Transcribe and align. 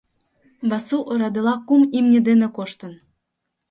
Васу 0.69 0.97
орадыла 1.11 1.55
кум 1.67 1.81
имне 1.97 2.19
дене 2.27 2.47
коштын... 2.57 2.93